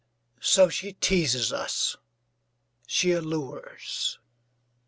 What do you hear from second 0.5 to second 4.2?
she teases us, so she allures.